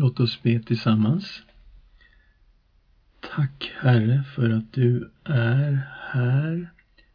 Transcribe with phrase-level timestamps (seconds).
[0.00, 1.42] Låt oss be tillsammans.
[3.20, 6.72] Tack Herre för att du är här.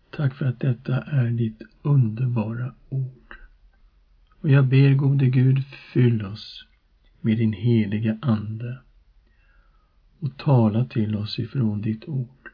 [0.09, 3.38] Tack för att detta är ditt underbara ord.
[4.40, 6.66] Och jag ber gode Gud, fyll oss
[7.22, 8.78] med din heliga Ande
[10.20, 12.50] och tala till oss ifrån ditt ord.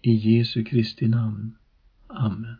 [0.00, 1.56] I Jesu Kristi namn.
[2.06, 2.56] Amen.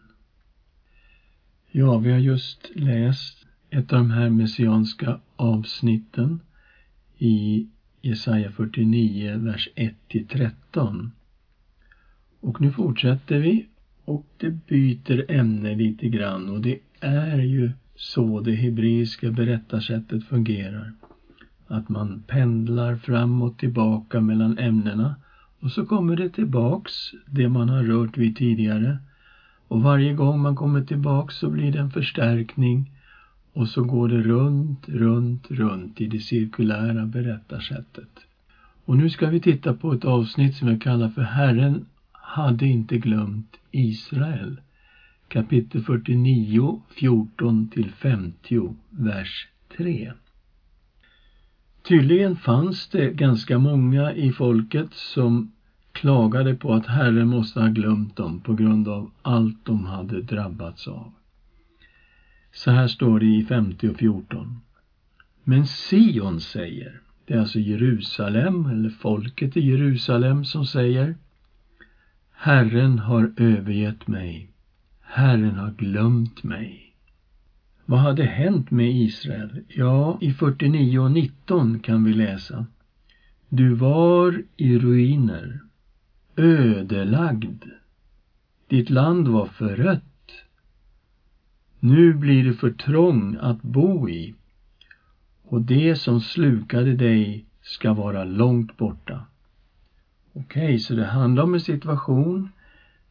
[1.70, 6.40] Ja, vi har just läst ett av de här messianska avsnitten
[7.20, 7.68] i
[8.02, 11.10] Jesaja 49, vers 1-13.
[12.40, 13.66] Och nu fortsätter vi
[14.04, 20.92] och det byter ämne lite grann och det är ju så det hebreiska berättarsättet fungerar.
[21.66, 25.14] Att man pendlar fram och tillbaka mellan ämnena
[25.60, 26.92] och så kommer det tillbaks
[27.26, 28.98] det man har rört vid tidigare.
[29.68, 32.90] Och varje gång man kommer tillbaks så blir det en förstärkning
[33.52, 38.20] och så går det runt, runt, runt i det cirkulära berättarsättet.
[38.84, 42.98] Och nu ska vi titta på ett avsnitt som jag kallar för Herren hade inte
[42.98, 44.60] glömt Israel.
[45.28, 50.12] Kapitel 49, 14 till 50, vers 3.
[51.82, 55.52] Tydligen fanns det ganska många i folket som
[55.92, 60.88] klagade på att Herren måste ha glömt dem på grund av allt de hade drabbats
[60.88, 61.12] av.
[62.52, 64.60] Så här står det i 50 och 14.
[65.44, 71.14] Men Sion säger, det är alltså Jerusalem, eller folket i Jerusalem som säger
[72.32, 74.50] Herren har övergett mig.
[75.00, 76.94] Herren har glömt mig.
[77.84, 79.64] Vad hade hänt med Israel?
[79.68, 82.66] Ja, i 49 och 19 kan vi läsa.
[83.48, 85.60] Du var i ruiner,
[86.36, 87.64] ödelagd.
[88.68, 90.09] Ditt land var förött.
[91.80, 94.34] Nu blir du för trång att bo i
[95.42, 99.24] och det som slukade dig ska vara långt borta.
[100.32, 102.48] Okej, okay, så det handlar om en situation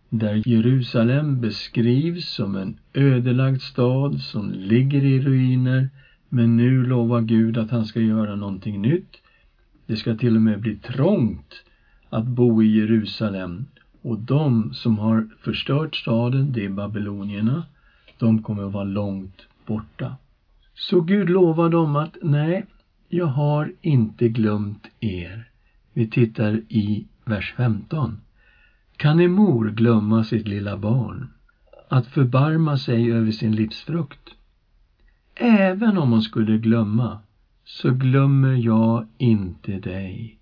[0.09, 5.89] där Jerusalem beskrivs som en ödelagd stad som ligger i ruiner
[6.30, 9.22] men nu lovar Gud att han ska göra någonting nytt.
[9.86, 11.64] Det ska till och med bli trångt
[12.10, 13.66] att bo i Jerusalem
[14.02, 17.64] och de som har förstört staden, det är babylonierna,
[18.19, 20.15] de kommer att vara långt borta.
[20.73, 22.65] Så Gud lovar dem att nej,
[23.09, 25.49] jag har inte glömt er.
[25.93, 28.21] Vi tittar i vers 15.
[28.97, 31.27] Kan en mor glömma sitt lilla barn,
[31.89, 34.36] att förbarma sig över sin livsfrukt?
[35.36, 37.19] Även om hon skulle glömma,
[37.63, 40.39] så glömmer jag inte dig.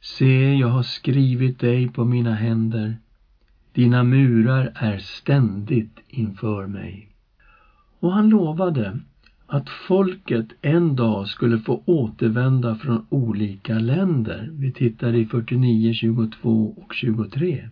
[0.00, 2.96] Se, jag har skrivit dig på mina händer.
[3.78, 7.08] Dina murar är ständigt inför mig.
[8.00, 8.98] Och han lovade
[9.46, 14.48] att folket en dag skulle få återvända från olika länder.
[14.52, 17.68] Vi tittar i 49, 22 och 23.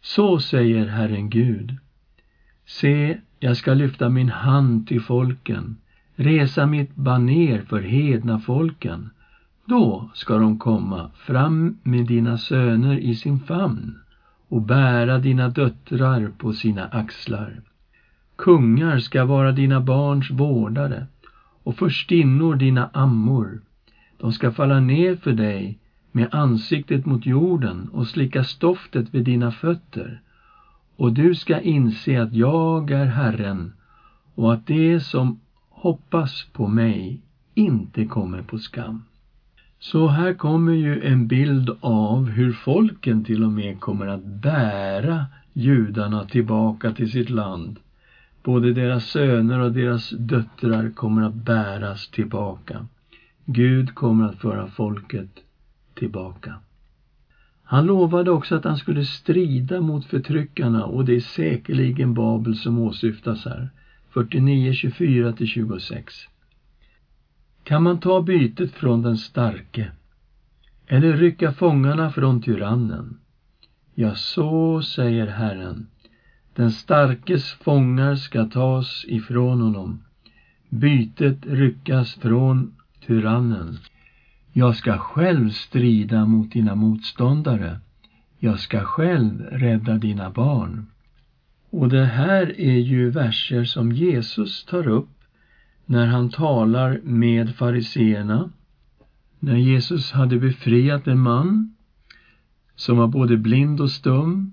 [0.00, 1.76] Så säger Herren Gud.
[2.66, 5.76] Se, jag ska lyfta min hand till folken,
[6.14, 9.10] resa mitt baner för hedna folken.
[9.64, 13.94] Då ska de komma fram med dina söner i sin famn
[14.50, 17.60] och bära dina döttrar på sina axlar.
[18.36, 21.06] Kungar ska vara dina barns vårdare
[21.62, 23.60] och förstinnor dina ammor.
[24.16, 25.78] De ska falla ner för dig
[26.12, 30.20] med ansiktet mot jorden och slicka stoftet vid dina fötter.
[30.96, 33.72] Och du ska inse att jag är Herren
[34.34, 37.20] och att det som hoppas på mig
[37.54, 39.02] inte kommer på skam.
[39.82, 45.26] Så här kommer ju en bild av hur folken till och med kommer att bära
[45.52, 47.78] judarna tillbaka till sitt land
[48.42, 52.86] Både deras söner och deras döttrar kommer att bäras tillbaka.
[53.44, 55.28] Gud kommer att föra folket
[55.94, 56.54] tillbaka.
[57.62, 62.78] Han lovade också att han skulle strida mot förtryckarna och det är säkerligen Babel som
[62.78, 63.70] åsyftas här.
[64.10, 66.02] 49, 24-26.
[67.70, 69.90] Kan man ta bytet från den starke
[70.86, 73.18] eller rycka fångarna från tyrannen?
[73.94, 75.86] Ja, så säger Herren.
[76.54, 80.02] Den starkes fångar ska tas ifrån honom,
[80.68, 82.74] bytet ryckas från
[83.06, 83.78] tyrannen.
[84.52, 87.80] Jag ska själv strida mot dina motståndare.
[88.38, 90.86] Jag ska själv rädda dina barn.
[91.70, 95.19] Och det här är ju verser som Jesus tar upp
[95.90, 98.50] när han talar med fariseerna.
[99.38, 101.74] När Jesus hade befriat en man
[102.76, 104.52] som var både blind och stum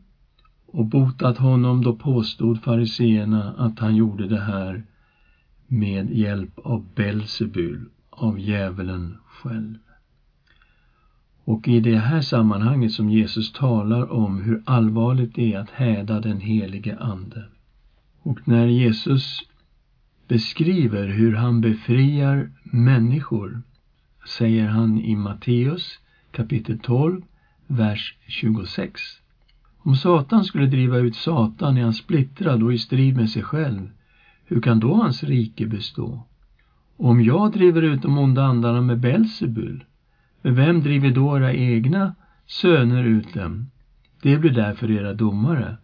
[0.65, 4.83] och botat honom, då påstod fariseerna att han gjorde det här
[5.67, 9.77] med hjälp av Belsebul, av djävulen själv.
[11.43, 16.19] Och i det här sammanhanget som Jesus talar om hur allvarligt det är att häda
[16.19, 17.45] den helige Ande.
[18.21, 19.41] Och när Jesus
[20.27, 23.61] beskriver hur han befriar människor
[24.27, 25.99] säger han i Matteus
[26.31, 27.21] kapitel 12,
[27.67, 29.01] vers 26.
[29.77, 33.89] Om Satan skulle driva ut Satan är han splittrad och i strid med sig själv.
[34.45, 36.23] Hur kan då hans rike bestå?
[36.97, 39.83] Om jag driver ut de onda andarna med Belsebul,
[40.41, 42.15] med vem driver då era egna
[42.45, 43.67] söner ut dem?
[44.21, 45.77] Det blir därför era domare.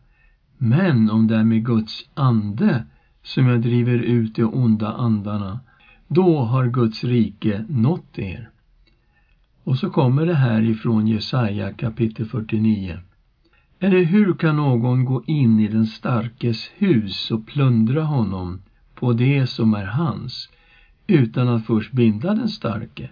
[0.57, 2.85] Men om det är med Guds ande
[3.23, 5.59] som jag driver ut de onda andarna,
[6.07, 8.49] då har Guds rike nått er.
[9.63, 12.99] Och så kommer det här ifrån Jesaja kapitel 49.
[13.79, 18.61] Eller hur kan någon gå in i den starkes hus och plundra honom
[18.95, 20.49] på det som är hans,
[21.07, 23.09] utan att först binda den starke?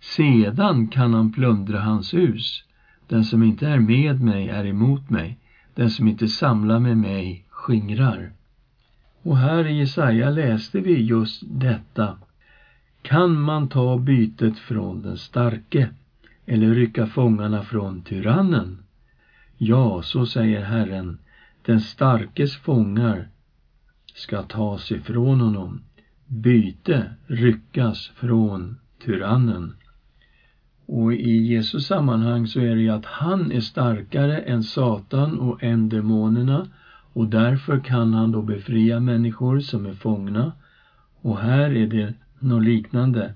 [0.00, 2.64] Sedan kan han plundra hans hus.
[3.08, 5.38] Den som inte är med mig är emot mig.
[5.74, 8.32] Den som inte samlar med mig skingrar.
[9.22, 12.18] Och här i Jesaja läste vi just detta.
[13.02, 15.88] Kan man ta bytet från den starke
[16.46, 18.78] eller rycka fångarna från tyrannen?
[19.58, 21.18] Ja, så säger Herren,
[21.62, 23.28] den starkes fångar
[24.14, 25.80] ska tas ifrån honom,
[26.26, 29.76] byte ryckas från tyrannen.
[30.86, 35.62] Och i Jesus sammanhang så är det ju att han är starkare än Satan och
[35.62, 36.66] än demonerna
[37.12, 40.52] och därför kan han då befria människor som är fångna.
[41.22, 43.34] Och här är det något liknande.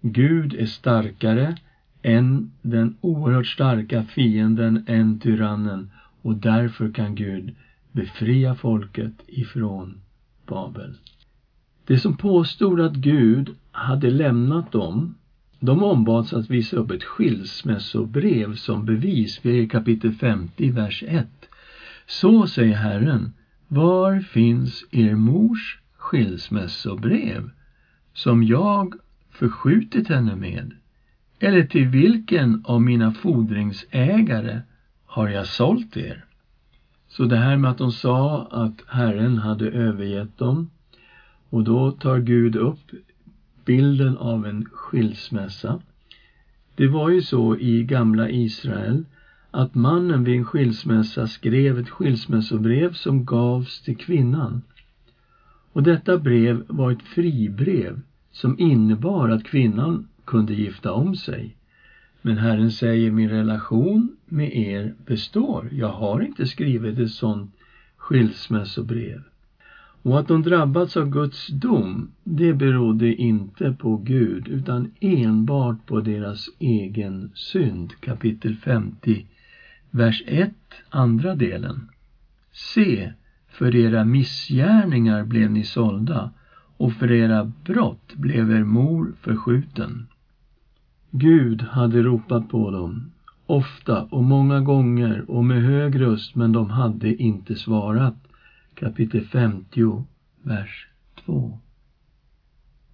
[0.00, 1.56] Gud är starkare
[2.02, 5.90] än den oerhört starka fienden, än tyrannen
[6.22, 7.54] och därför kan Gud
[7.92, 10.00] befria folket ifrån
[10.46, 10.94] Babel.
[11.84, 15.14] Det som påstod att Gud hade lämnat dem,
[15.60, 19.40] de ombads att visa upp ett skilsmässobrev som bevis.
[19.42, 21.26] Vi är i kapitel 50, vers 1.
[22.06, 23.32] Så säger Herren,
[23.68, 27.50] var finns er mors skilsmässobrev
[28.12, 28.94] som jag
[29.30, 30.72] förskjutit henne med?
[31.38, 34.60] Eller till vilken av mina fordringsägare
[35.06, 36.24] har jag sålt er?
[37.08, 40.70] Så det här med att de sa att Herren hade övergett dem
[41.50, 42.90] och då tar Gud upp
[43.64, 45.80] bilden av en skilsmässa.
[46.74, 49.04] Det var ju så i gamla Israel
[49.54, 54.62] att mannen vid en skilsmässa skrev ett skilsmässobrev som gavs till kvinnan.
[55.72, 58.00] Och detta brev var ett fribrev
[58.32, 61.56] som innebar att kvinnan kunde gifta om sig.
[62.22, 65.68] Men Herren säger, min relation med er består.
[65.72, 67.50] Jag har inte skrivit ett sådant
[67.96, 69.22] skilsmässobrev.
[70.02, 76.00] Och att de drabbats av Guds dom, det berodde inte på Gud utan enbart på
[76.00, 77.92] deras egen synd.
[78.00, 79.26] Kapitel 50,
[79.94, 80.54] vers 1,
[80.90, 81.88] andra delen.
[82.52, 83.12] Se,
[83.48, 86.30] för era missgärningar blev ni sålda
[86.76, 90.06] och för era brott blev er mor förskjuten.
[91.10, 93.12] Gud hade ropat på dem,
[93.46, 98.16] ofta och många gånger och med hög röst, men de hade inte svarat.
[98.74, 100.04] Kapitel 50,
[100.42, 100.88] vers
[101.24, 101.58] 2.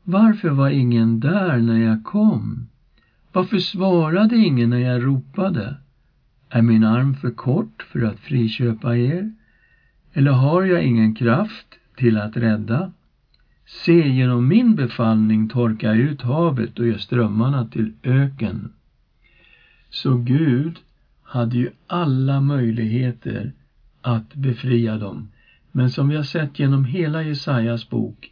[0.03, 2.69] Varför var ingen där när jag kom?
[3.32, 5.77] Varför svarade ingen när jag ropade?
[6.53, 9.31] Är min arm för kort för att friköpa er?
[10.13, 11.67] Eller har jag ingen kraft
[11.97, 12.93] till att rädda?
[13.67, 18.73] Se, genom min befallning torka ut havet och gör strömmarna till öken.
[19.91, 20.79] Så Gud
[21.23, 23.53] hade ju alla möjligheter
[24.01, 25.29] att befria dem.
[25.73, 28.31] Men som vi har sett genom hela Jesajas bok,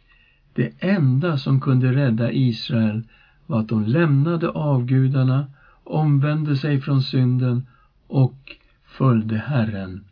[0.53, 3.01] det enda som kunde rädda Israel
[3.45, 5.47] var att de lämnade avgudarna,
[5.83, 7.63] omvände sig från synden
[8.09, 10.05] och följde Herren.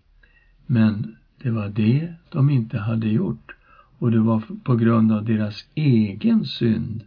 [0.65, 3.55] Men det var det de inte hade gjort
[3.99, 7.03] och det var på grund av deras egen synd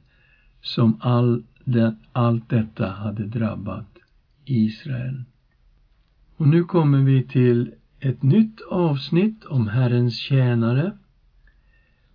[0.61, 3.99] som all det, allt detta hade drabbat
[4.45, 5.23] Israel.
[6.37, 10.93] Och nu kommer vi till ett nytt avsnitt om Herrens tjänare.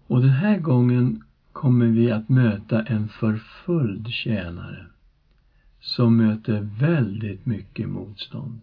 [0.07, 4.85] Och den här gången kommer vi att möta en förföljd tjänare
[5.85, 8.61] som möter väldigt mycket motstånd.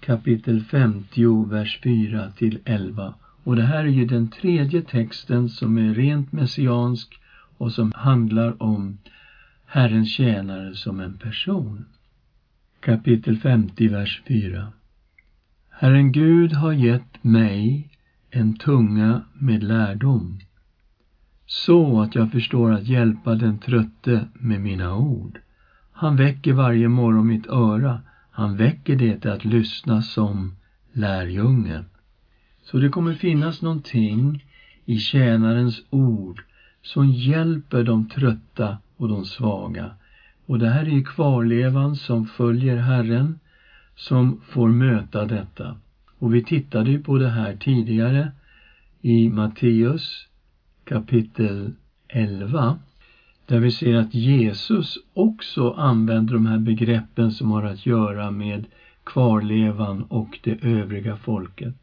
[0.00, 5.78] Kapitel 50, vers 4 till 11 och det här är ju den tredje texten som
[5.78, 7.20] är rent messiansk
[7.58, 8.98] och som handlar om
[9.66, 11.84] Herrens tjänare som en person.
[12.80, 14.72] Kapitel 50, vers 4.
[15.68, 17.88] Herren Gud har gett mig
[18.30, 20.40] en tunga med lärdom
[21.46, 25.38] så att jag förstår att hjälpa den trötte med mina ord.
[26.00, 28.00] Han väcker varje morgon mitt öra.
[28.30, 30.56] Han väcker det till att lyssna som
[30.92, 31.84] lärjunge.
[32.62, 34.44] Så det kommer finnas någonting
[34.84, 36.42] i tjänarens ord
[36.82, 39.90] som hjälper de trötta och de svaga.
[40.46, 43.38] Och det här är ju kvarlevan som följer Herren
[43.96, 45.76] som får möta detta.
[46.18, 48.32] Och vi tittade ju på det här tidigare
[49.00, 50.26] i Matteus
[50.84, 51.72] kapitel
[52.08, 52.78] 11
[53.50, 58.66] där vi ser att Jesus också använder de här begreppen som har att göra med
[59.04, 61.74] kvarlevan och det övriga folket.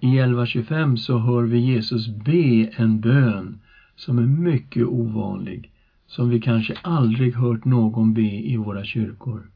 [0.00, 3.60] I 11.25 så hör vi Jesus be en bön
[3.96, 5.70] som är mycket ovanlig,
[6.06, 9.50] som vi kanske aldrig hört någon be i våra kyrkor.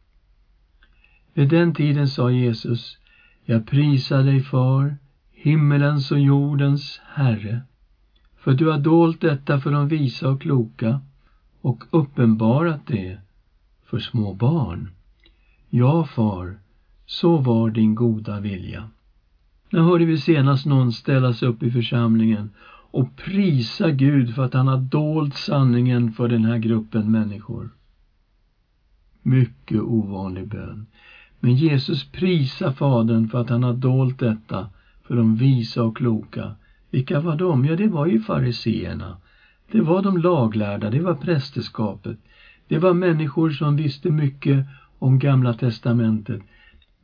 [1.35, 2.99] Vid den tiden sa Jesus,
[3.45, 4.97] jag prisar dig för
[5.33, 7.61] himmelens och jordens Herre,
[8.37, 11.01] för du har dolt detta för de visa och kloka
[11.61, 13.19] och uppenbarat det
[13.85, 14.89] för små barn.
[15.71, 16.59] Ja, far,
[17.07, 18.89] så var din goda vilja.
[19.71, 22.51] När hörde vi senast någon ställa sig upp i församlingen
[22.91, 27.69] och prisa Gud för att han har dolt sanningen för den här gruppen människor?
[29.23, 30.87] Mycket ovanlig bön.
[31.41, 34.67] Men Jesus prisar Fadern för att han har dolt detta
[35.03, 36.53] för de visa och kloka.
[36.91, 37.65] Vilka var de?
[37.65, 39.17] Ja, det var ju fariseerna.
[39.73, 42.19] Det var de laglärda, det var prästerskapet.
[42.69, 44.67] Det var människor som visste mycket
[44.99, 46.43] om Gamla testamentet,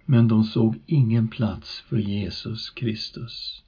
[0.05, 3.63] men de såg ingen plats för Jesus Kristus.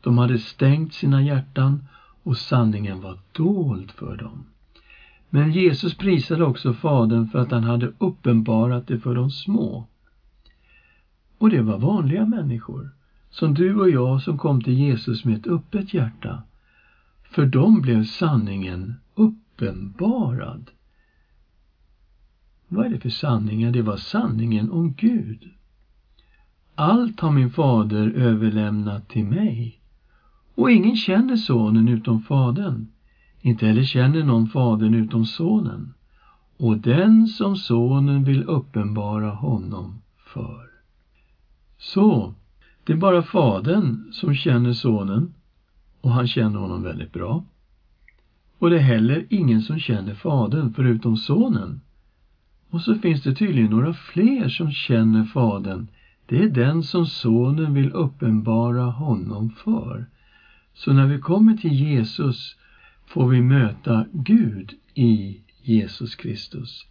[0.00, 1.84] De hade stängt sina hjärtan
[2.22, 4.44] och sanningen var dold för dem.
[5.30, 9.86] Men Jesus prisade också Fadern för att han hade uppenbarat det för de små.
[11.38, 12.90] Och det var vanliga människor,
[13.30, 16.42] som du och jag som kom till Jesus med ett öppet hjärta.
[17.32, 20.70] För dem blev sanningen uppenbarad.
[22.68, 23.70] Vad är det för sanningar?
[23.70, 25.50] Det var sanningen om Gud.
[26.74, 29.80] Allt har min fader överlämnat till mig.
[30.54, 32.86] Och ingen känner sonen utom fadern.
[33.40, 35.94] Inte heller känner någon fadern utom sonen.
[36.56, 40.02] Och den som sonen vill uppenbara honom
[40.34, 40.70] för.
[41.78, 42.34] Så,
[42.84, 45.34] det är bara fadern som känner sonen
[46.02, 47.44] och han känner honom väldigt bra.
[48.58, 51.80] Och det är heller ingen som känner fadern förutom sonen.
[52.70, 55.86] Och så finns det tydligen några fler som känner fadern.
[56.26, 60.06] Det är den som sonen vill uppenbara honom för.
[60.74, 62.56] Så när vi kommer till Jesus
[63.06, 66.86] får vi möta Gud i Jesus Kristus.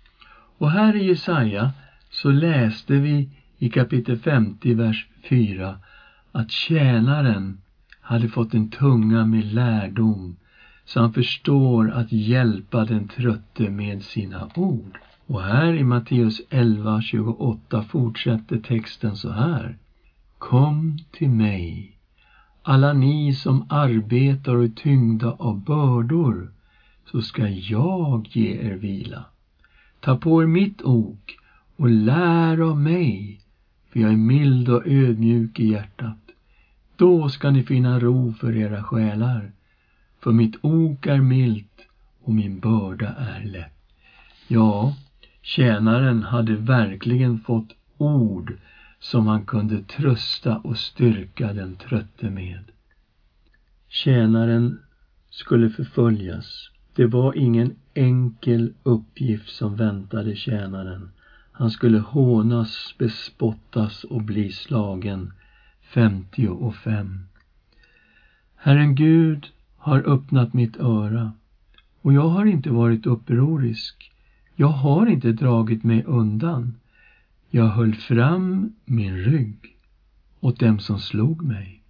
[0.57, 1.71] Och här i Jesaja
[2.09, 5.79] så läste vi i kapitel 50, vers 4
[6.31, 7.60] att tjänaren
[8.11, 10.35] hade fått en tunga med lärdom
[10.85, 14.97] så han förstår att hjälpa den trötte med sina ord.
[15.25, 19.77] Och här i Matteus 11.28 fortsätter texten så här.
[20.37, 21.97] Kom till mig,
[22.61, 26.51] alla ni som arbetar och är tyngda av bördor,
[27.11, 29.25] så ska jag ge er vila.
[29.99, 31.37] Ta på er mitt ok
[31.75, 33.41] och lär av mig,
[33.89, 36.20] för jag är mild och ödmjuk i hjärtat.
[37.01, 39.51] Då ska ni finna ro för era själar,
[40.19, 41.87] för mitt ok är milt
[42.21, 43.73] och min börda är lätt.
[44.47, 44.95] Ja,
[45.41, 48.53] tjänaren hade verkligen fått ord
[48.99, 52.63] som han kunde trösta och styrka den trötte med.
[53.87, 54.79] Tjänaren
[55.29, 56.69] skulle förföljas.
[56.95, 61.11] Det var ingen enkel uppgift som väntade tjänaren.
[61.51, 65.33] Han skulle hånas, bespottas och bli slagen.
[65.93, 67.19] 55.
[68.55, 71.33] Herren Gud har öppnat mitt öra
[72.01, 74.11] och jag har inte varit upprorisk.
[74.55, 76.75] Jag har inte dragit mig undan.
[77.49, 79.77] Jag höll fram min rygg
[80.39, 81.83] åt dem som slog mig,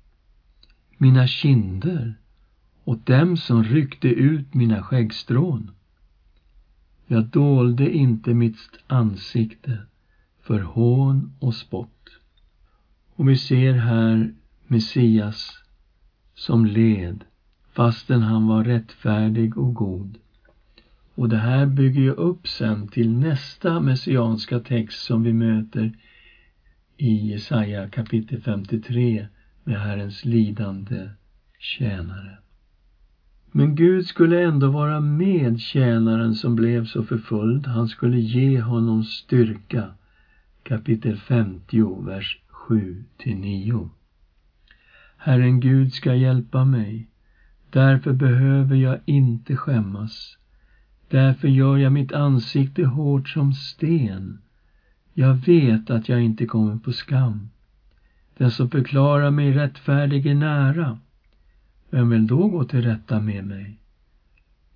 [0.97, 2.15] mina kinder
[2.83, 5.71] åt dem som ryckte ut mina skäggstrån.
[7.07, 9.77] Jag dolde inte mitt ansikte
[10.41, 12.20] för hån och spott.
[13.21, 14.33] Och vi ser här
[14.67, 15.63] Messias
[16.35, 17.23] som led
[17.73, 20.17] fastän han var rättfärdig och god.
[21.15, 25.97] Och det här bygger ju upp sen till nästa messianska text som vi möter
[26.97, 29.27] i Jesaja kapitel 53
[29.63, 31.09] med Herrens lidande
[31.59, 32.37] tjänare.
[33.51, 37.67] Men Gud skulle ändå vara med tjänaren som blev så förföljd.
[37.67, 39.93] Han skulle ge honom styrka.
[40.63, 43.89] Kapitel 50, vers 7 till 9.
[45.17, 47.07] Herren Gud ska hjälpa mig.
[47.69, 50.37] Därför behöver jag inte skämmas.
[51.09, 54.41] Därför gör jag mitt ansikte hårt som sten.
[55.13, 57.49] Jag vet att jag inte kommer på skam.
[58.37, 60.99] Den som förklarar mig rättfärdig är nära.
[61.89, 63.77] Vem vill då gå till rätta med mig?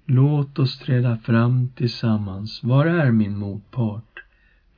[0.05, 2.63] Låt oss träda fram tillsammans.
[2.63, 4.23] Var är min motpart?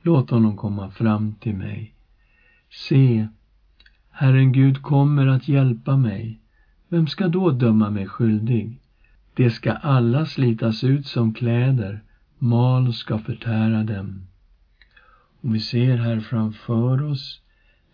[0.02, 1.94] Låt honom komma fram till mig.
[2.70, 3.28] Se,
[4.10, 6.40] Herren Gud kommer att hjälpa mig.
[6.88, 8.80] Vem ska då döma mig skyldig?
[9.34, 12.02] Det ska alla slitas ut som kläder,
[12.38, 14.26] mal ska förtära dem.
[15.40, 17.40] Och vi ser här framför oss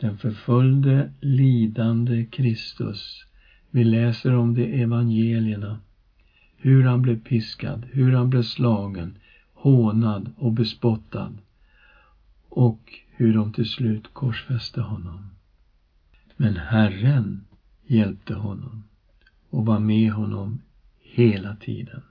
[0.00, 3.24] den förföljde, lidande Kristus.
[3.70, 5.80] Vi läser om det evangelierna.
[6.56, 9.18] Hur han blev piskad, hur han blev slagen,
[9.54, 11.32] hånad och bespottad.
[12.48, 15.30] Och hur de till slut korsfäste honom.
[16.36, 17.44] Men Herren
[17.86, 18.84] hjälpte honom
[19.50, 20.60] och var med honom
[21.00, 22.02] hela tiden.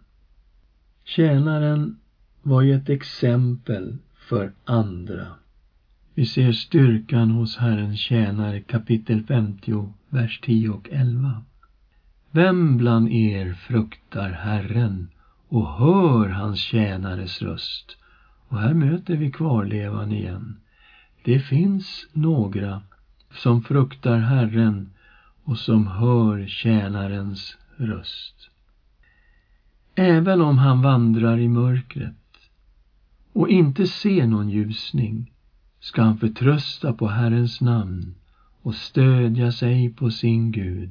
[1.04, 1.98] Tjänaren
[2.42, 5.28] var ju ett exempel för andra.
[6.14, 11.44] Vi ser styrkan hos Herrens tjänare kapitel 50, vers 10 och 11.
[12.32, 15.10] Vem bland er fruktar Herren
[15.48, 17.98] och hör hans tjänares röst?
[18.48, 20.58] Och här möter vi kvarlevan igen.
[21.26, 22.82] Det finns några
[23.32, 24.90] som fruktar Herren
[25.44, 28.50] och som hör tjänarens röst.
[29.96, 32.16] Även om han vandrar i mörkret
[33.34, 35.32] och inte ser någon ljusning
[35.80, 38.16] ska han förtrösta på Herrens namn
[38.62, 40.90] och stödja sig på sin Gud.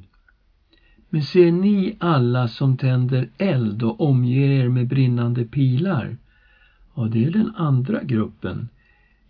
[1.09, 6.17] Men ser ni alla som tänder eld och omger er med brinnande pilar?
[6.95, 8.69] Ja, det är den andra gruppen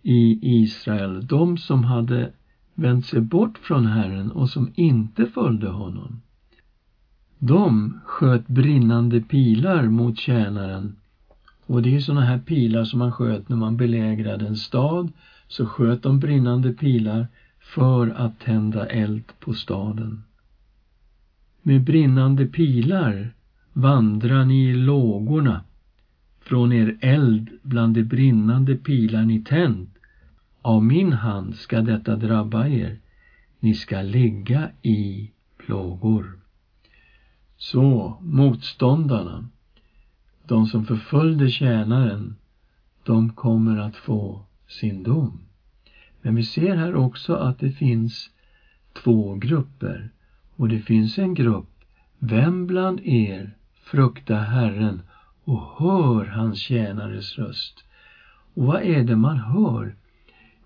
[0.06, 2.30] i Israel, de som hade
[2.74, 6.20] vänt sig bort från Herren och som inte följde honom.
[7.38, 10.96] De sköt brinnande pilar mot tjänaren.
[11.66, 15.12] Och det är sådana här pilar som man sköt när man belägrade en stad.
[15.48, 17.26] Så sköt de brinnande pilar
[17.60, 20.22] för att tända eld på staden.
[21.62, 23.34] Med brinnande pilar
[23.72, 25.60] vandrar ni i lågorna.
[26.40, 29.93] Från er eld bland de brinnande pilar ni tänt
[30.64, 32.98] av min hand ska detta drabba er.
[33.60, 36.38] Ni ska ligga i plågor.
[37.56, 39.48] Så motståndarna,
[40.46, 42.36] de som förföljde tjänaren,
[43.04, 45.40] de kommer att få sin dom.
[46.22, 48.30] Men vi ser här också att det finns
[48.92, 50.10] två grupper.
[50.56, 51.84] Och det finns en grupp,
[52.18, 55.02] vem bland er fruktar Herren
[55.44, 57.84] och hör hans tjänares röst?
[58.54, 59.94] Och vad är det man hör?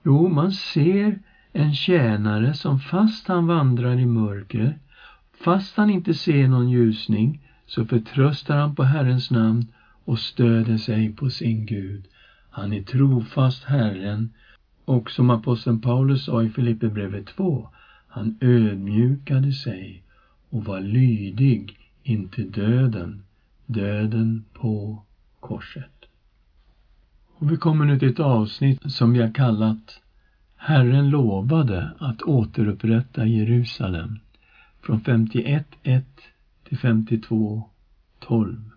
[0.09, 1.19] Jo, man ser
[1.53, 4.79] en tjänare som fast han vandrar i mörker,
[5.45, 9.67] fast han inte ser någon ljusning, så förtröstar han på Herrens namn
[10.05, 12.05] och stöder sig på sin Gud.
[12.51, 14.33] Han är trofast Herren
[14.85, 17.69] och som aposteln Paulus sa i Filipperbrevet 2,
[18.09, 20.03] han ödmjukade sig
[20.51, 23.23] och var lydig intill döden,
[23.67, 25.03] döden på
[25.41, 25.98] korset.
[27.41, 30.01] Och vi kommer nu till ett avsnitt som vi har kallat
[30.57, 34.19] Herren lovade att återupprätta Jerusalem
[34.83, 36.03] från 51.1
[36.65, 38.71] till 52.12.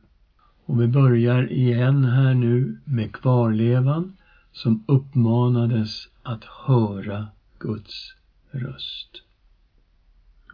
[0.65, 4.17] Och vi börjar igen här nu med kvarlevan
[4.51, 7.27] som uppmanades att höra
[7.59, 8.15] Guds
[8.51, 9.23] röst.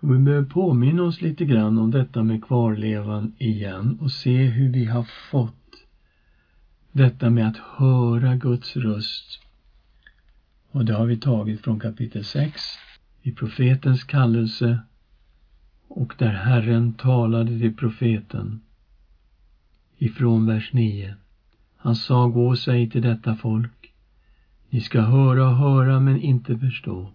[0.02, 4.70] Och vi behöver påminna oss lite grann om detta med kvarlevan igen och se hur
[4.70, 5.67] vi har fått
[6.98, 9.40] detta med att höra Guds röst.
[10.72, 12.62] Och det har vi tagit från kapitel 6
[13.22, 14.80] i profetens kallelse
[15.88, 18.62] och där Herren talade till profeten
[19.98, 21.16] ifrån vers 9.
[21.76, 23.94] Han sa, gå och säg till detta folk,
[24.70, 27.12] ni ska höra och höra men inte förstå.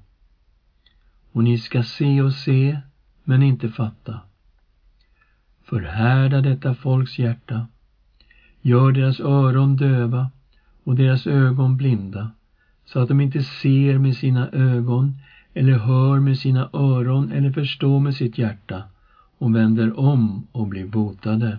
[1.32, 2.80] Och ni ska se och se
[3.24, 4.20] men inte fatta.
[5.62, 7.66] Förhärda detta folks hjärta
[8.62, 10.30] Gör deras öron döva
[10.84, 12.30] och deras ögon blinda
[12.84, 15.18] så att de inte ser med sina ögon
[15.54, 18.82] eller hör med sina öron eller förstår med sitt hjärta
[19.38, 21.58] och vänder om och blir botade.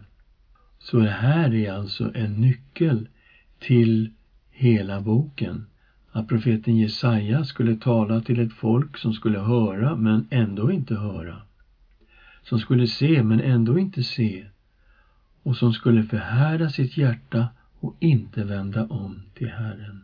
[0.80, 3.08] Så det här är alltså en nyckel
[3.60, 4.12] till
[4.52, 5.66] hela boken.
[6.12, 11.42] Att profeten Jesaja skulle tala till ett folk som skulle höra men ändå inte höra.
[12.44, 14.46] Som skulle se men ändå inte se
[15.44, 17.48] och som skulle förhärda sitt hjärta
[17.80, 20.04] och inte vända om till Herren.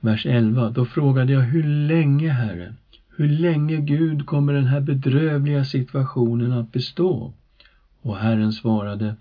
[0.00, 0.70] Vers 11.
[0.70, 2.74] Då frågade jag, hur länge, Herre?
[3.16, 7.32] Hur länge, Gud, kommer den här bedrövliga situationen att bestå?
[8.02, 9.16] Och Herren svarade,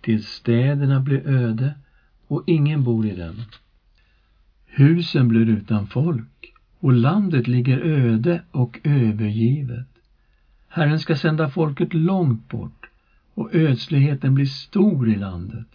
[0.00, 1.74] tills städerna blir öde
[2.26, 3.34] och ingen bor i dem.
[4.66, 9.86] Husen blir utan folk och landet ligger öde och övergivet.
[10.68, 12.89] Herren ska sända folket långt bort
[13.34, 15.66] och ödsligheten blir stor i landet.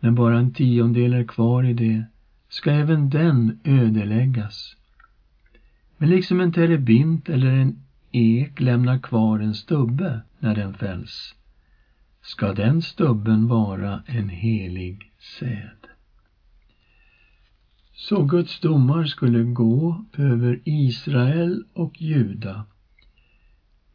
[0.00, 2.04] När bara en tiondel är kvar i det
[2.48, 4.76] ska även den ödeläggas.
[5.96, 11.34] Men liksom en terebint eller en ek lämnar kvar en stubbe när den fälls,
[12.22, 15.76] ska den stubben vara en helig säd.
[17.92, 22.64] Så Guds domar skulle gå över Israel och Juda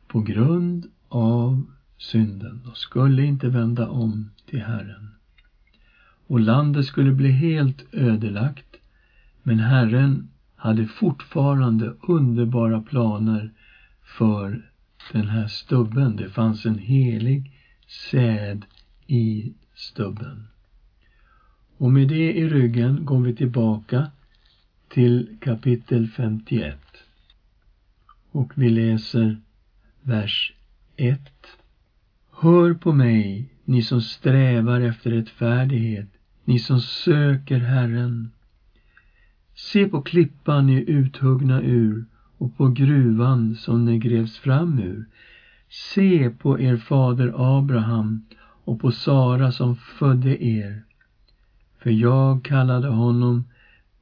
[0.08, 1.66] på grund av
[1.98, 5.10] synden och skulle inte vända om till Herren.
[6.28, 8.76] Och landet skulle bli helt ödelagt,
[9.44, 13.52] men Herren hade fortfarande underbara planer
[14.04, 14.72] för
[15.12, 16.16] den här stubben.
[16.16, 17.52] Det fanns en helig
[18.12, 18.66] säd
[19.08, 20.48] i stubben.
[21.78, 24.12] Och med det i ryggen går vi tillbaka
[24.90, 26.78] till kapitel 51.
[28.32, 29.42] Och vi läser
[30.02, 30.54] vers
[30.96, 31.35] 1.
[32.46, 36.08] Hör på mig, ni som strävar efter rättfärdighet,
[36.44, 38.30] ni som söker Herren.
[39.54, 42.06] Se på klippan ni uthuggna ur
[42.38, 45.06] och på gruvan som ni grävs fram ur.
[45.70, 48.20] Se på er fader Abraham
[48.64, 50.84] och på Sara som födde er.
[51.78, 53.44] För jag kallade honom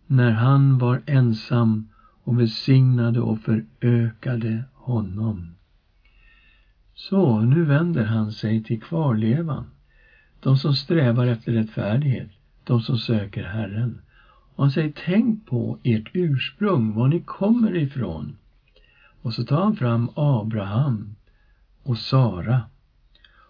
[0.07, 1.87] när han var ensam
[2.23, 5.53] och välsignade och förökade honom.
[6.95, 9.65] Så, nu vänder han sig till kvarlevan,
[10.39, 12.29] de som strävar efter rättfärdighet,
[12.63, 14.01] de som söker Herren.
[14.55, 18.35] Och han säger, tänk på ert ursprung, var ni kommer ifrån.
[19.21, 21.15] Och så tar han fram Abraham
[21.83, 22.61] och Sara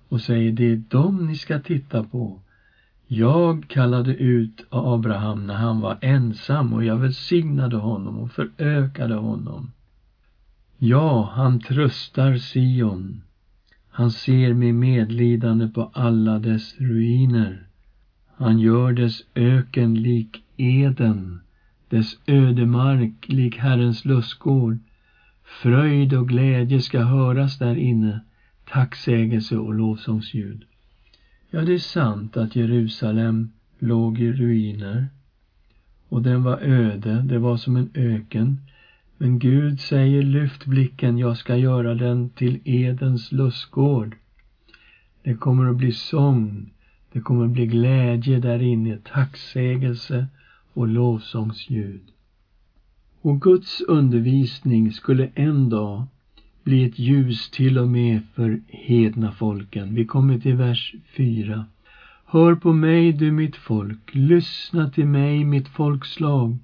[0.10, 2.40] och säger, det är dem ni ska titta på.
[3.08, 9.72] Jag kallade ut Abraham när han var ensam och jag välsignade honom och förökade honom.
[10.78, 13.22] Ja, han tröstar Sion.
[13.96, 17.68] Han ser med medlidande på alla dess ruiner.
[18.36, 21.42] Han gör dess öken lik Eden,
[21.90, 24.78] dess ödemark lik Herrens lustgård.
[25.44, 28.20] Fröjd och glädje ska höras där inne,
[28.66, 30.66] tacksägelse och lovsångsljud.
[31.50, 35.08] Ja, det är sant att Jerusalem låg i ruiner
[36.10, 38.62] och den var öde, det var som en öken.
[39.18, 44.16] Men Gud säger, lyft blicken, jag ska göra den till Edens lustgård.
[45.24, 46.74] Det kommer att bli sång,
[47.12, 50.28] det kommer att bli glädje där inne, tacksägelse
[50.74, 52.02] och lovsångsljud.
[53.22, 56.04] Och Guds undervisning skulle en dag
[56.64, 59.96] bli ett ljus till och med för hedna folken.
[59.96, 61.66] Vi kommer till vers 4.
[62.26, 66.58] Hör på mig, du mitt folk, lyssna till mig, mitt folkslag.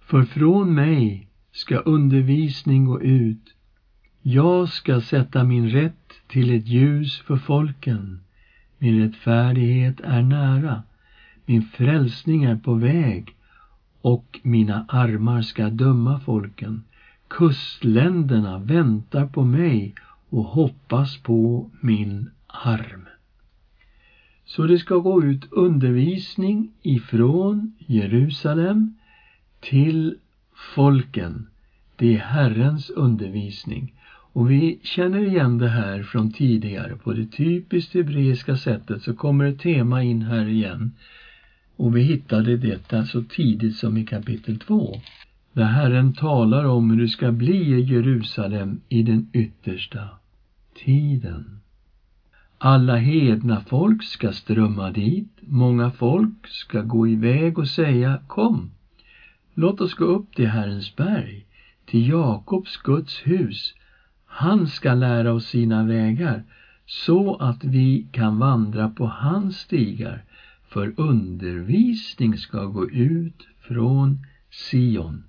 [0.00, 1.25] För från mig
[1.56, 3.54] ska undervisning gå ut.
[4.22, 8.20] Jag ska sätta min rätt till ett ljus för folken.
[8.78, 10.82] Min rättfärdighet är nära.
[11.46, 13.34] Min frälsning är på väg
[14.00, 16.84] och mina armar ska döma folken.
[17.28, 19.94] Kustländerna väntar på mig
[20.28, 23.06] och hoppas på min arm.
[24.44, 28.94] Så det ska gå ut undervisning ifrån Jerusalem
[29.60, 30.18] till
[30.74, 31.46] folken.
[31.96, 33.94] Det är Herrens undervisning.
[34.32, 36.96] Och vi känner igen det här från tidigare.
[36.96, 40.92] På det typiskt hebreiska sättet så kommer ett tema in här igen.
[41.76, 45.00] Och vi hittade detta så alltså tidigt som i kapitel 2
[45.52, 50.08] där Herren talar om hur det ska bli i Jerusalem i den yttersta
[50.84, 51.60] tiden.
[52.58, 58.70] Alla hedna folk ska strömma dit, många folk ska gå iväg och säga Kom,
[59.56, 61.46] låt oss gå upp till Herrens berg,
[61.84, 63.74] till Jakobs Guds hus.
[64.24, 66.44] Han ska lära oss sina vägar,
[66.86, 70.24] så att vi kan vandra på hans stigar,
[70.68, 75.24] för undervisning ska gå ut från Sion.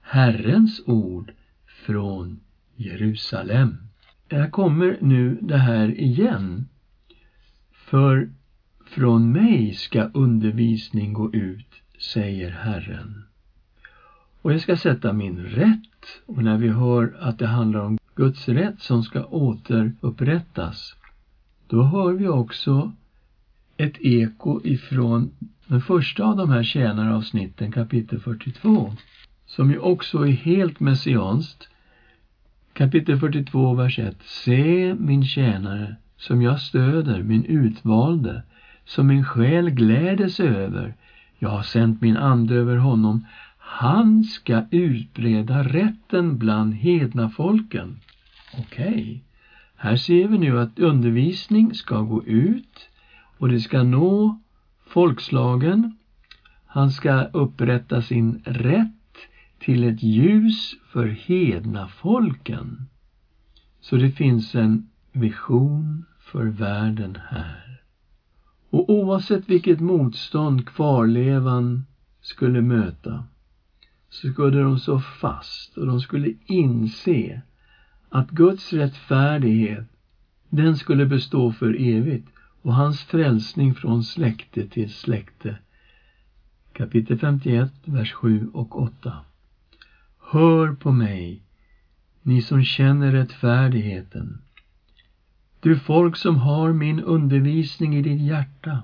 [0.00, 1.32] Herrens ord
[1.86, 2.40] från
[2.76, 3.76] Jerusalem.
[4.30, 6.68] Här kommer nu det här igen.
[7.72, 8.30] För
[8.86, 13.29] från mig ska undervisning gå ut, säger Herren.
[14.42, 16.22] Och jag ska sätta min rätt.
[16.26, 20.96] Och när vi hör att det handlar om Guds rätt som ska återupprättas,
[21.68, 22.92] då hör vi också
[23.76, 25.30] ett eko ifrån
[25.66, 28.92] den första av de här tjänaravsnitten, kapitel 42
[29.50, 31.68] som ju också är helt messianskt.
[32.72, 34.16] Kapitel 42, vers 1.
[34.22, 38.42] Se min tjänare som jag stöder, min utvalde,
[38.84, 40.94] som min själ gläder sig över.
[41.38, 43.26] Jag har sänt min ande över honom.
[43.72, 48.00] Han ska utbreda rätten bland hedna folken.
[48.58, 49.20] Okej, okay.
[49.76, 52.88] här ser vi nu att undervisning ska gå ut
[53.38, 54.40] och det ska nå
[54.86, 55.98] folkslagen.
[56.66, 59.16] Han ska upprätta sin rätt
[59.58, 62.86] till ett ljus för hedna folken.
[63.80, 67.80] Så det finns en vision för världen här.
[68.70, 71.86] Och oavsett vilket motstånd kvarlevan
[72.20, 73.24] skulle möta
[74.10, 77.40] så skulle de stå fast och de skulle inse
[78.08, 79.86] att Guds rättfärdighet
[80.48, 82.28] den skulle bestå för evigt
[82.62, 85.58] och hans frälsning från släkte till släkte.
[86.72, 89.16] Kapitel 51, vers 7 och 8.
[90.18, 91.42] Hör på mig,
[92.22, 94.40] ni som känner rättfärdigheten.
[95.60, 98.82] Du folk som har min undervisning i ditt hjärta.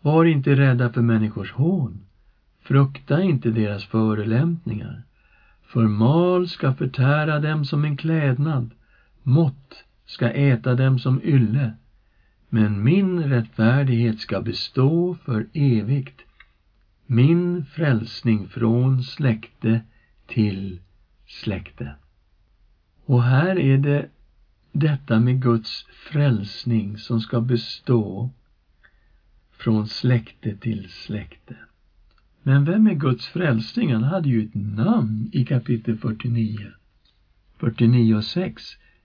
[0.00, 2.00] Var inte rädda för människors hån.
[2.72, 5.02] Frukta inte deras förolämpningar.
[5.62, 8.70] För mal ska förtära dem som en klädnad,
[9.22, 11.72] mått ska äta dem som ylle.
[12.48, 16.20] Men min rättfärdighet ska bestå för evigt,
[17.06, 19.80] min frälsning från släkte
[20.26, 20.80] till
[21.26, 21.94] släkte.
[23.04, 24.08] Och här är det
[24.72, 28.30] detta med Guds frälsning som ska bestå
[29.50, 31.56] från släkte till släkte.
[32.42, 33.92] Men vem är Guds frälsning?
[33.92, 36.58] Han hade ju ett namn i kapitel 49.
[37.58, 38.62] 49 och 6.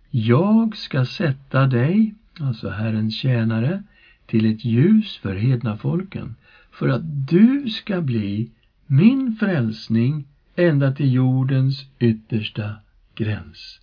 [0.09, 3.83] Jag ska sätta dig, alltså Herrens tjänare,
[4.25, 6.35] till ett ljus för hedna folken,
[6.71, 8.49] för att du ska bli
[8.85, 12.75] min frälsning ända till jordens yttersta
[13.15, 13.79] gräns.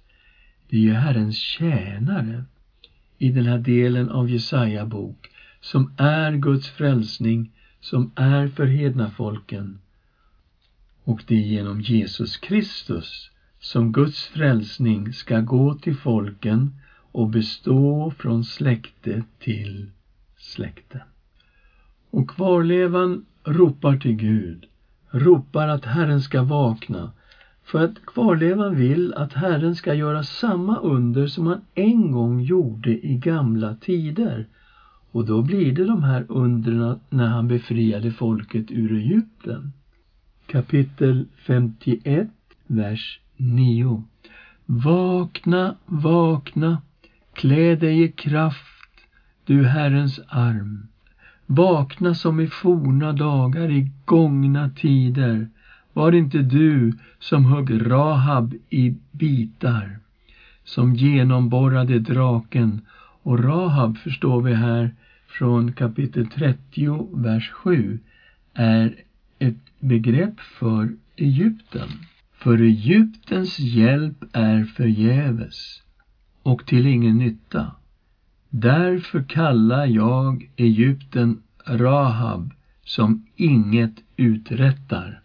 [0.69, 2.45] Det är ju Herrens tjänare
[3.19, 7.51] i den här delen av Jesaja bok som är Guds frälsning,
[7.85, 9.79] som är för hedna folken.
[11.05, 16.71] Och det är genom Jesus Kristus som Guds frälsning ska gå till folken
[17.13, 19.91] och bestå från släkte till
[20.37, 21.03] släkte.
[22.11, 24.67] Och kvarlevan ropar till Gud
[25.11, 27.11] ropar att Herren ska vakna,
[27.63, 33.07] för att kvarlevan vill att Herren ska göra samma under som han en gång gjorde
[33.07, 34.47] i gamla tider.
[35.15, 39.73] Och då blir det de här undren när han befriade folket ur Egypten.
[40.47, 42.29] Kapitel 51,
[42.67, 44.05] vers 9.
[44.67, 46.83] Vakna, vakna,
[47.33, 48.91] klä dig i kraft,
[49.45, 50.87] du Herrens arm.
[51.47, 55.49] Vakna som i forna dagar, i gångna tider.
[55.93, 59.99] Var det inte du som högg Rahab i bitar,
[60.65, 62.81] som genomborrade draken?
[63.23, 64.95] Och Rahab, förstår vi här
[65.39, 67.99] från kapitel 30, vers 7,
[68.55, 68.95] är
[69.39, 71.89] ett begrepp för Egypten.
[72.33, 75.83] För Egyptens hjälp är förgäves
[76.43, 77.71] och till ingen nytta.
[78.51, 82.53] Därför kallar jag Egypten Rahab
[82.85, 85.21] som inget uträttar.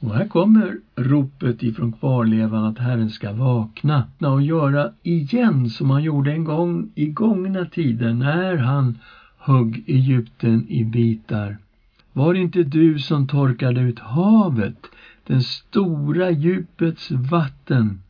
[0.00, 6.02] Och här kommer ropet ifrån kvarlevan att Herren ska vakna och göra igen som han
[6.02, 8.98] gjorde en gång i gångna tider när han
[9.42, 11.58] högg Egypten i bitar.
[12.12, 14.86] Var det inte du som torkade ut havet,
[15.26, 18.02] den stora djupets vatten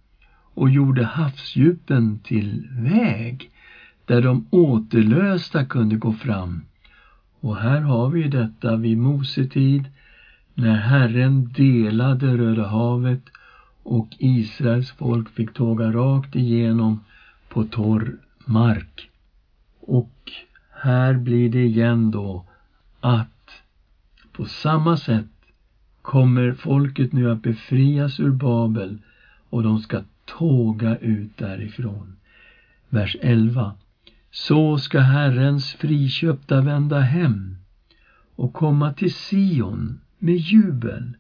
[0.55, 3.53] och gjorde havsdjupen till väg?
[4.07, 6.63] där de återlösta kunde gå fram.
[7.41, 9.85] Och här har vi detta vid Mosetid
[10.55, 13.23] när Herren delade Röda havet
[13.83, 17.01] och Israels folk fick tåga rakt igenom
[17.49, 19.11] på torr mark.
[19.81, 20.33] Och
[20.83, 22.45] här blir det igen då
[23.01, 23.63] att
[24.33, 25.27] på samma sätt
[26.03, 28.99] kommer folket nu att befrias ur Babel
[29.51, 32.17] och de ska tåga ut därifrån.
[32.89, 33.75] Vers 11.
[34.31, 37.57] Så ska Herrens friköpta vända hem
[38.37, 41.17] och komma till Sion med jubel.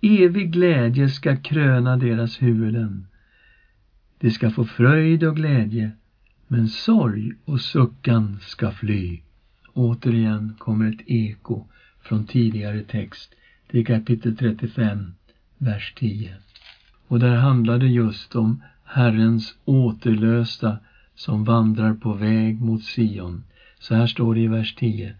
[0.00, 3.06] Evig glädje ska kröna deras huvuden.
[4.18, 5.90] De ska få fröjd och glädje,
[6.48, 9.20] men sorg och suckan ska fly.
[9.74, 11.64] Återigen kommer ett eko
[12.02, 13.34] från tidigare text.
[13.70, 15.14] Det är kapitel 35,
[15.58, 16.34] vers 10.
[17.08, 20.78] Och där handlar det just om Herrens återlösta
[21.14, 23.44] som vandrar på väg mot Sion.
[23.78, 25.14] Så här står det i vers 10.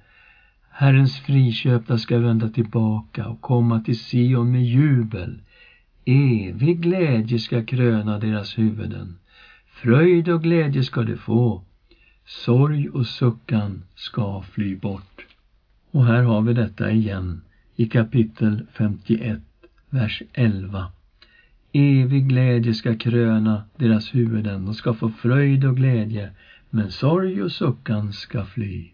[0.71, 5.41] Herrens friköpta ska vända tillbaka och komma till Sion med jubel.
[6.05, 9.19] Evig glädje ska kröna deras huvuden.
[9.83, 11.63] Fröjd och glädje ska de få.
[12.27, 15.27] sorg och suckan ska fly bort.
[15.91, 17.41] Och här har vi detta igen
[17.77, 19.41] i kapitel 51,
[19.91, 20.87] vers 11.
[21.73, 26.31] Evig glädje ska kröna deras huvuden, de ska få fröjd och glädje,
[26.71, 28.91] men sorg och suckan ska fly.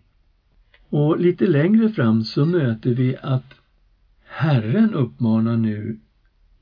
[0.88, 3.54] Och lite längre fram så möter vi att
[4.24, 5.98] Herren uppmanar nu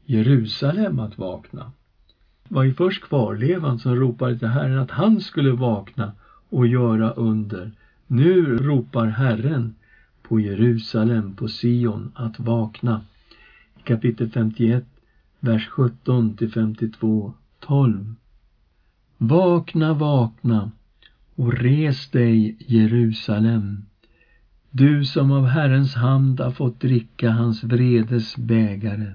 [0.04, 1.72] Jerusalem att vakna.
[2.52, 6.12] Var ju först kvarlevan som ropade till Herren att han skulle vakna
[6.48, 7.72] och göra under.
[8.06, 9.74] Nu ropar Herren
[10.22, 13.04] på Jerusalem, på Sion, att vakna.
[13.78, 14.84] I kapitel 51,
[15.40, 18.14] vers 17 till 52, 12.
[19.18, 20.70] Vakna, vakna
[21.34, 23.82] och res dig, Jerusalem.
[24.70, 29.12] Du som av Herrens hand har fått dricka hans vredes bägare.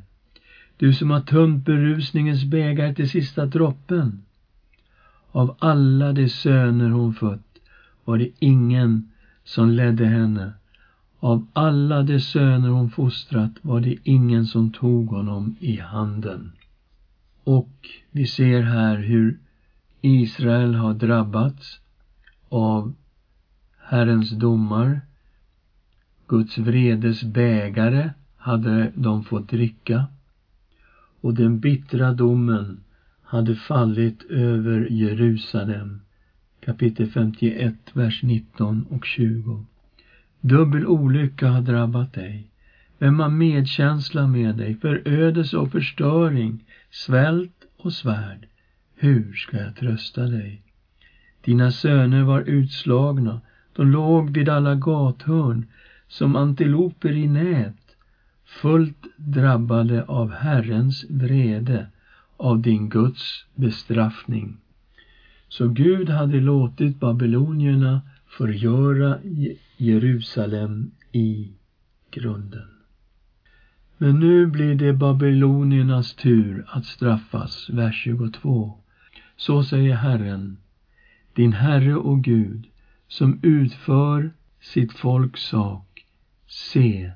[0.78, 4.24] Du som har tömt berusningens bägare till sista droppen.
[5.32, 7.60] Av alla de söner hon fött
[8.06, 9.12] var det ingen
[9.44, 10.54] som ledde henne.
[11.20, 16.52] Av alla de söner hon fostrat var det ingen som tog honom i handen.
[17.44, 19.40] Och vi ser här hur
[20.02, 21.80] Israel har drabbats
[22.50, 22.94] av
[23.78, 25.02] Herrens domar.
[26.28, 30.06] Guds vredes bägare hade de fått dricka
[31.22, 32.80] och den bittra domen
[33.22, 36.02] hade fallit över Jerusalem.
[36.60, 39.66] Kapitel 51, vers 19 och 20.
[40.42, 42.48] Dubbel olycka har drabbat dig.
[43.00, 44.76] Vem har medkänsla med dig?
[44.76, 48.48] Förödelse och förstöring, svält och svärd.
[48.96, 50.62] Hur ska jag trösta dig?
[51.42, 53.42] Dina söner var utslagna,
[53.74, 55.66] de låg vid alla gathörn
[56.08, 57.87] som antiloper i nät
[58.48, 61.88] fullt drabbade av Herrens vrede,
[62.38, 64.58] av din Guds bestraffning.
[65.50, 69.20] Så Gud hade låtit babylonierna förgöra
[69.78, 71.52] Jerusalem i
[72.12, 72.68] grunden.
[73.98, 78.78] Men nu blir det babyloniernas tur att straffas, vers 22.
[79.38, 80.58] Så säger Herren,
[81.34, 82.68] din Herre och Gud,
[83.08, 84.32] som utför
[84.62, 86.06] sitt folks sak.
[86.48, 87.12] Se,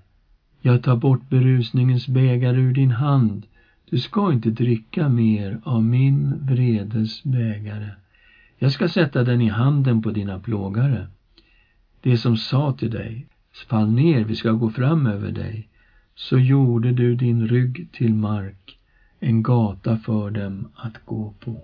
[0.62, 3.46] jag tar bort berusningens bägare ur din hand.
[3.90, 7.90] Du ska inte dricka mer av min vredes bägare.
[8.58, 11.08] Jag ska sätta den i handen på dina plågare.
[12.02, 13.28] Det som sa till dig,
[13.68, 15.68] fall ner, vi ska gå fram över dig.
[16.16, 18.80] Så gjorde du din rygg till mark,
[19.20, 21.62] en gata för dem att gå på.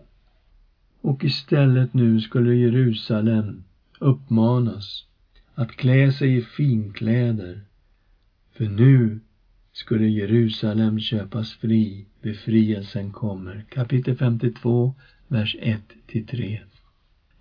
[1.01, 3.63] Och istället nu skulle Jerusalem
[3.99, 5.05] uppmanas
[5.55, 7.66] att klä sig i finkläder
[8.57, 9.19] för nu
[9.71, 13.65] skulle Jerusalem köpas fri, befrielsen kommer.
[13.69, 14.95] Kapitel 52,
[15.27, 15.81] vers 1
[16.27, 16.59] 3.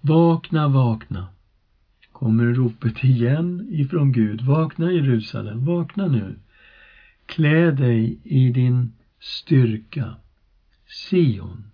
[0.00, 1.28] Vakna, vakna.
[2.12, 4.40] Kommer ropet igen ifrån Gud.
[4.40, 6.34] Vakna Jerusalem, vakna nu.
[7.26, 10.14] Klä dig i din styrka.
[10.86, 11.64] Sion,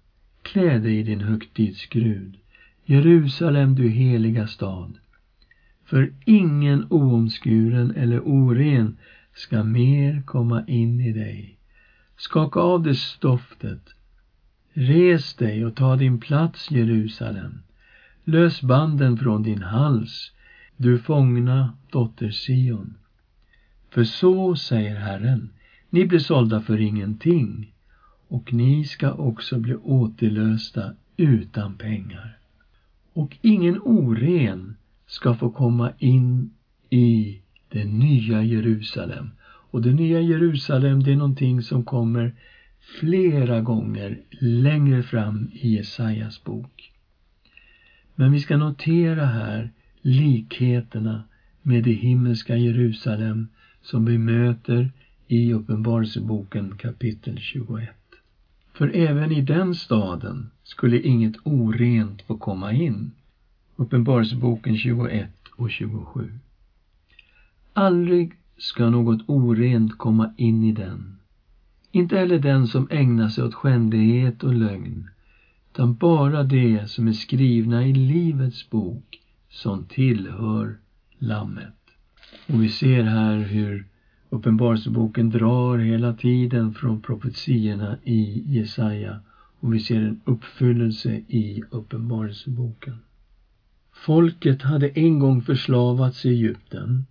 [0.42, 2.36] klä dig i din högtidsgrud.
[2.84, 4.98] Jerusalem, du heliga stad.
[5.84, 8.96] För ingen oomskuren eller oren
[9.34, 11.58] ska mer komma in i dig.
[12.16, 13.94] Skaka av det stoftet.
[14.72, 17.62] Res dig och ta din plats, Jerusalem.
[18.24, 20.32] Lös banden från din hals,
[20.76, 22.94] du fångna dotter Sion.
[23.90, 25.50] För så säger Herren,
[25.90, 27.72] ni blir sålda för ingenting
[28.28, 32.38] och ni ska också bli återlösta utan pengar.
[33.12, 36.50] Och ingen oren ska få komma in
[36.90, 37.40] i
[37.72, 39.30] det nya Jerusalem.
[39.44, 42.34] Och det nya Jerusalem, det är någonting som kommer
[43.00, 46.92] flera gånger längre fram i Jesajas bok.
[48.14, 51.22] Men vi ska notera här likheterna
[51.62, 53.48] med det himmelska Jerusalem
[53.82, 54.90] som vi möter
[55.28, 57.88] i Uppenbarelseboken kapitel 21.
[58.72, 63.10] För även i den staden skulle inget orent få komma in.
[63.76, 66.30] Uppenbarelseboken 21 och 27.
[67.74, 71.16] Aldrig ska något orent komma in i den.
[71.90, 75.08] Inte heller den som ägnar sig åt skändlighet och lögn,
[75.70, 79.18] utan bara det som är skrivna i Livets bok
[79.48, 80.78] som tillhör
[81.18, 81.74] Lammet.
[82.48, 83.86] Och vi ser här hur
[84.28, 89.20] Uppenbarelseboken drar hela tiden från profetiorna i Jesaja
[89.60, 92.94] och vi ser en uppfyllelse i Uppenbarelseboken.
[93.92, 97.04] Folket hade en gång förslavats i Egypten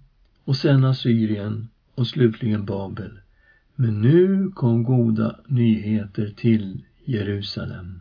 [0.52, 3.20] och sen Assyrien och slutligen Babel.
[3.76, 8.00] Men nu kom goda nyheter till Jerusalem.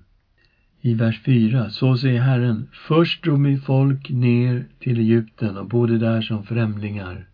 [0.80, 1.70] i vers 4.
[1.70, 7.28] Så säger Herren, först drog mitt folk ner till Egypten och bodde där som främlingar.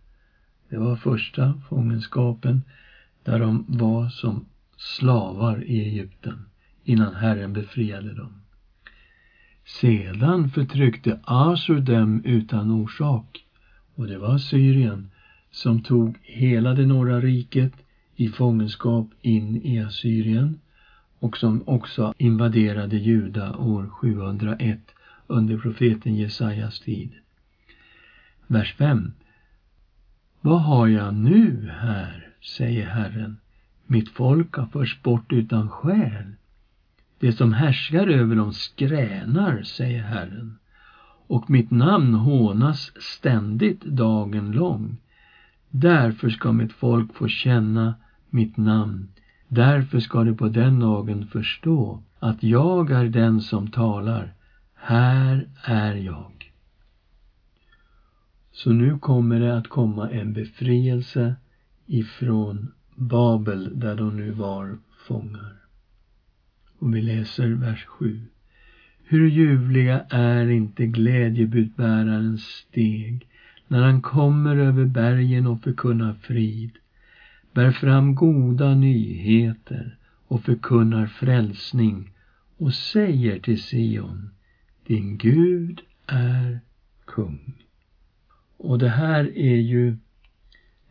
[0.68, 2.62] Det var första fångenskapen
[3.24, 4.46] där de var som
[4.76, 6.46] slavar i Egypten
[6.84, 8.32] innan Herren befriade dem.
[9.64, 13.45] Sedan förtryckte Asur dem utan orsak
[13.96, 15.10] och det var Syrien
[15.50, 17.72] som tog hela det norra riket
[18.16, 20.60] i fångenskap in i Assyrien
[21.18, 24.80] och som också invaderade Juda år 701
[25.26, 27.10] under profeten Jesajas tid.
[28.46, 29.12] Vers 5.
[30.40, 33.36] Vad har jag nu här, säger Herren.
[33.86, 36.34] Mitt folk har förts bort utan skäl.
[37.18, 40.58] Det som härskar över dem skränar, säger Herren.
[41.26, 44.96] Och mitt namn hånas ständigt dagen lång.
[45.70, 47.94] Därför ska mitt folk få känna
[48.30, 49.08] mitt namn.
[49.48, 54.34] Därför ska de på den dagen förstå att jag är den som talar.
[54.74, 56.52] Här är jag.
[58.52, 61.34] Så nu kommer det att komma en befrielse
[61.86, 65.56] ifrån Babel där de nu var fångar.
[66.78, 68.26] Och vi läser vers 7.
[69.08, 73.26] Hur ljuvliga är inte glädjebudbärarens steg
[73.68, 76.70] när han kommer över bergen och förkunnar frid,
[77.52, 79.96] bär fram goda nyheter
[80.26, 82.10] och förkunnar frälsning
[82.56, 84.30] och säger till Sion,
[84.86, 86.60] din Gud är
[87.04, 87.54] kung.
[88.56, 89.96] Och det här är ju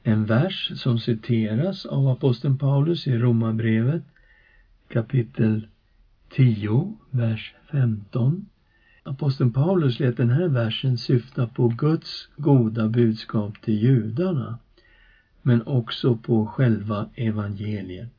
[0.03, 4.03] en vers som citeras av aposteln Paulus i Romarbrevet
[4.87, 5.67] kapitel
[6.35, 8.45] 10, vers 15.
[9.03, 14.59] Aposteln Paulus lät den här versen syfta på Guds goda budskap till judarna
[15.41, 18.09] men också på själva evangeliet.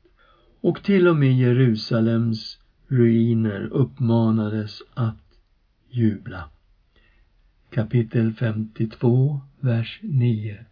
[0.61, 2.59] Och till och med Jerusalems
[2.89, 5.39] ruiner uppmanades att
[5.91, 6.45] jubla.
[7.71, 10.65] Kapitel 52, vers 9.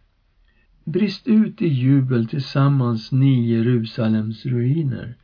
[0.83, 5.15] Brist ut i jubel tillsammans ni Jerusalems ruiner,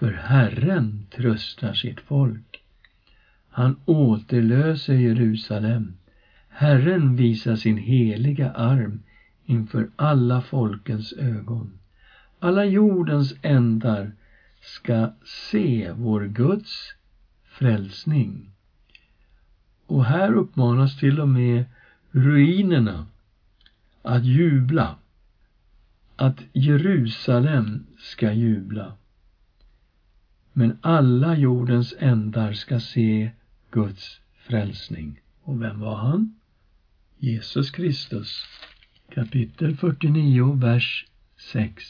[0.00, 2.62] för Herren tröstar sitt folk.
[3.48, 5.96] Han återlöser Jerusalem.
[6.48, 9.02] Herren visar sin heliga arm
[9.44, 11.78] inför alla folkens ögon.
[12.38, 14.12] Alla jordens ändar
[14.60, 16.94] ska se vår Guds
[17.44, 18.50] frälsning.
[19.86, 21.64] Och här uppmanas till och med
[22.10, 23.06] ruinerna
[24.02, 24.96] att jubla,
[26.16, 28.96] att Jerusalem ska jubla.
[30.60, 33.30] Men alla jordens ändar ska se
[33.70, 35.20] Guds frälsning.
[35.42, 36.34] Och vem var han?
[37.18, 38.44] Jesus Kristus.
[39.14, 41.06] Kapitel 49, vers
[41.52, 41.84] 6.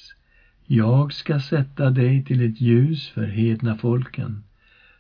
[0.67, 4.45] Jag ska sätta dig till ett ljus för hedna folken,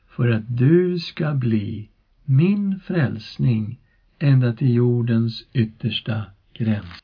[0.08, 1.88] för att du ska bli
[2.24, 3.78] min frälsning
[4.18, 7.02] ända till jordens yttersta gräns.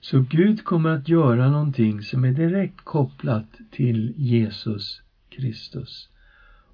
[0.00, 5.01] Så Gud kommer att göra någonting som är direkt kopplat till Jesus
[5.36, 6.08] Kristus.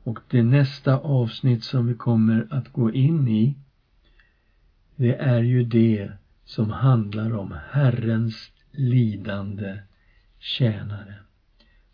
[0.04, 3.54] Och det nästa avsnitt som vi kommer att gå in i,
[4.96, 6.12] det är ju det
[6.44, 9.78] som handlar om Herrens lidande
[10.38, 11.14] tjänare.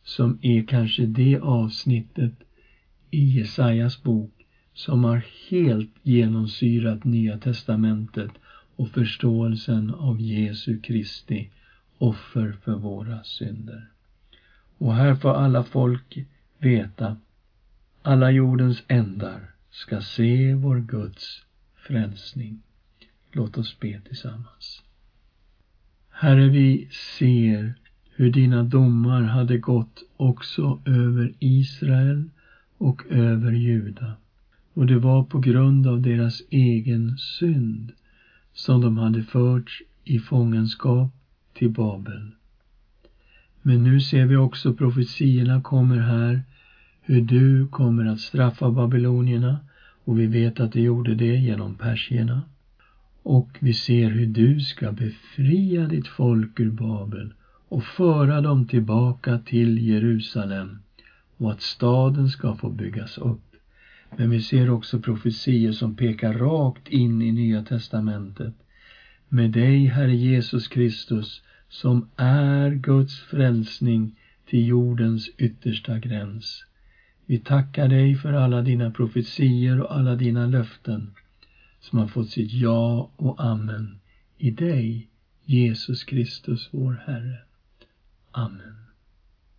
[0.03, 2.33] Som är kanske det avsnittet
[3.11, 8.31] i Jesajas bok som har helt genomsyrat Nya testamentet
[8.77, 11.51] och förståelsen av Jesu Kristi
[11.99, 13.89] offer för våra synder.
[14.79, 16.27] Och här får alla folk
[16.65, 17.17] veta,
[18.03, 21.43] alla jordens ändar ska se vår Guds
[21.77, 22.63] frälsning.
[23.33, 24.83] Låt oss be tillsammans.
[26.11, 26.89] Herre, vi
[27.19, 27.75] ser
[28.11, 32.31] hur dina domar hade gått också över Israel
[32.79, 34.13] och över Juda.
[34.75, 37.93] Och det var på grund av deras egen synd
[38.53, 41.11] som de hade förts i fångenskap
[41.55, 42.31] till Babel.
[43.63, 46.43] Men nu ser vi också profetierna kommer här,
[47.07, 49.61] hur du kommer att straffa babylonierna
[50.05, 52.43] och vi vet att du gjorde det genom persierna.
[53.23, 57.33] Och vi ser hur du ska befria ditt folk ur Babel
[57.69, 60.79] och föra dem tillbaka till Jerusalem
[61.37, 63.57] och att staden ska få byggas upp.
[64.17, 68.55] Men vi ser också profetier som pekar rakt in i Nya testamentet.
[69.29, 76.65] Med dig, Herre Jesus Kristus, som är Guds frälsning till jordens yttersta gräns.
[77.27, 81.15] Vi tackar dig för alla dina profetier och alla dina löften
[81.81, 84.01] som har fått sitt ja och amen
[84.39, 85.09] i dig,
[85.45, 87.39] Jesus Kristus, vår Herre.
[88.31, 88.84] Amen.